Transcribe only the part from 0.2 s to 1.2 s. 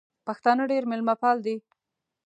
پښتانه ډېر مېلمه